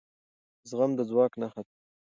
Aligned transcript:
زغم 0.69 0.91
د 0.97 0.99
ځواک 1.09 1.33
نښه 1.41 1.61
ده 1.65 1.71